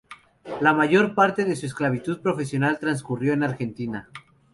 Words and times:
La 0.61 0.73
mayor 0.73 1.13
parte 1.13 1.45
de 1.45 1.55
su 1.55 1.67
actividad 1.67 2.19
profesional 2.23 2.79
transcurrió 2.79 3.33
en 3.33 3.43
Argentina. 3.43 4.09